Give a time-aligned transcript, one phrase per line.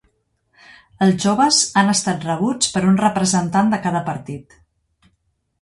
[1.07, 4.61] Els joves han estat rebuts per un representant de cada partit.